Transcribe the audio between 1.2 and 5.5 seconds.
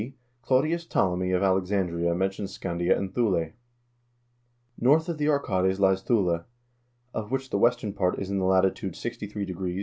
of Alexandria men tions Scandia and Thule." North of the